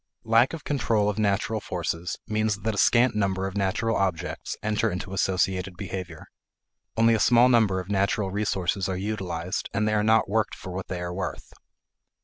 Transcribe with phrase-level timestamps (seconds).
[0.25, 4.89] Lack of control of natural forces means that a scant number of natural objects enter
[4.89, 6.25] into associated behavior.
[6.97, 10.71] Only a small number of natural resources are utilized and they are not worked for
[10.71, 11.53] what they are worth.